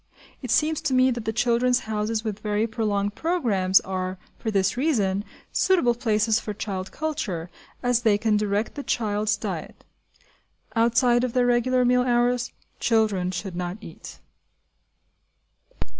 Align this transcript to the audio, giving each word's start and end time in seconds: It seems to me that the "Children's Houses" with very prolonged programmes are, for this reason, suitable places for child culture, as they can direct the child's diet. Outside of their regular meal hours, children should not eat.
It 0.41 0.49
seems 0.49 0.81
to 0.81 0.95
me 0.95 1.11
that 1.11 1.25
the 1.25 1.31
"Children's 1.31 1.81
Houses" 1.81 2.23
with 2.23 2.39
very 2.39 2.65
prolonged 2.65 3.13
programmes 3.13 3.79
are, 3.81 4.17
for 4.39 4.49
this 4.49 4.75
reason, 4.75 5.23
suitable 5.51 5.93
places 5.93 6.39
for 6.39 6.55
child 6.55 6.91
culture, 6.91 7.51
as 7.83 8.01
they 8.01 8.17
can 8.17 8.35
direct 8.35 8.73
the 8.73 8.81
child's 8.81 9.37
diet. 9.37 9.83
Outside 10.75 11.23
of 11.23 11.33
their 11.33 11.45
regular 11.45 11.85
meal 11.85 12.01
hours, 12.01 12.51
children 12.79 13.29
should 13.29 13.55
not 13.55 13.77
eat. 13.79 14.17